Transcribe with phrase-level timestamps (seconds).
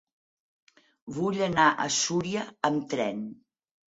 [1.17, 3.21] Vull anar a Súria amb tren.